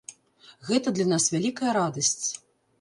Гэта 0.69 0.87
для 0.95 1.07
нас 1.13 1.29
вялікая 1.37 1.71
радасць! 1.81 2.25